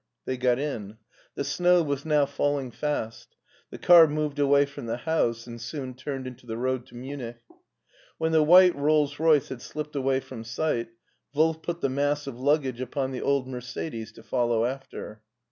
They 0.25 0.35
got 0.35 0.57
in. 0.57 0.97
The 1.35 1.43
snow 1.43 1.83
was 1.83 2.05
now 2.07 2.25
falling 2.25 2.71
fast. 2.71 3.35
The 3.69 3.77
car 3.77 4.07
moved 4.07 4.39
away 4.39 4.65
from 4.65 4.87
the 4.87 4.97
house 4.97 5.45
and 5.45 5.61
soon 5.61 5.93
turned 5.93 6.25
into 6.25 6.47
the 6.47 6.57
road 6.57 6.87
to 6.87 6.95
Munich. 6.95 7.39
When 8.17 8.31
the 8.31 8.41
white 8.41 8.75
Rolls 8.75 9.19
Royce 9.19 9.49
had 9.49 9.61
slipped 9.61 9.95
away 9.95 10.19
from 10.19 10.43
sight 10.43 10.89
Wolf 11.35 11.61
put 11.61 11.81
the 11.81 11.89
mass 11.89 12.25
of 12.25 12.39
luggage 12.39 12.81
upon 12.81 13.11
the 13.11 13.21
old 13.21 13.47
Mercedes 13.47 14.11
to 14.13 14.23
follow 14.23 14.65
after. 14.65 15.21